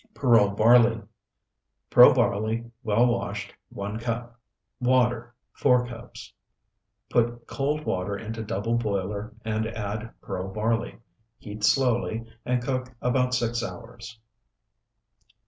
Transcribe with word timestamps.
PEARL 0.15 0.49
BARLEY 0.55 0.99
Pearl 1.91 2.11
barley, 2.15 2.65
well 2.81 3.05
washed, 3.05 3.53
1 3.69 3.99
cup. 3.99 4.35
Water, 4.79 5.35
4 5.53 5.85
cups. 5.85 6.33
Put 7.11 7.45
cold 7.45 7.85
water 7.85 8.17
into 8.17 8.41
double 8.41 8.79
boiler 8.79 9.35
and 9.45 9.67
add 9.67 10.11
pearl 10.19 10.51
barley. 10.51 10.97
Heat 11.37 11.63
slowly 11.63 12.25
and 12.45 12.63
cook 12.63 12.87
about 12.99 13.35
six 13.35 13.61
hours. 13.61 14.17